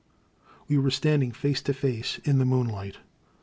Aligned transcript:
'* 0.35 0.67
We 0.67 0.79
were 0.79 0.89
standing 0.89 1.31
face 1.31 1.61
to 1.61 1.75
face 1.75 2.17
in 2.23 2.39
the 2.39 2.43
moonlight. 2.45 2.97